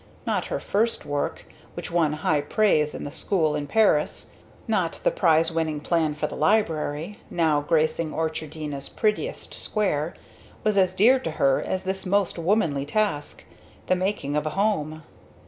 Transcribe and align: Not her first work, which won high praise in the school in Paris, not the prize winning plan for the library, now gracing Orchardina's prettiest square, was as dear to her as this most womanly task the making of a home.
Not 0.25 0.47
her 0.47 0.59
first 0.59 1.05
work, 1.05 1.45
which 1.75 1.91
won 1.91 2.13
high 2.13 2.41
praise 2.41 2.95
in 2.95 3.03
the 3.03 3.11
school 3.11 3.55
in 3.55 3.67
Paris, 3.67 4.31
not 4.67 4.99
the 5.03 5.11
prize 5.11 5.51
winning 5.51 5.79
plan 5.79 6.15
for 6.15 6.25
the 6.25 6.33
library, 6.33 7.19
now 7.29 7.61
gracing 7.61 8.11
Orchardina's 8.11 8.89
prettiest 8.89 9.53
square, 9.53 10.15
was 10.63 10.75
as 10.75 10.95
dear 10.95 11.19
to 11.19 11.29
her 11.33 11.61
as 11.61 11.83
this 11.83 12.03
most 12.03 12.39
womanly 12.39 12.87
task 12.87 13.43
the 13.85 13.95
making 13.95 14.35
of 14.35 14.47
a 14.47 14.57
home. 14.57 15.03